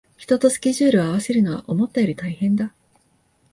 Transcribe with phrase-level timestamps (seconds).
[0.17, 2.73] 人とスケジュールを合わせるのは思ったより大変だ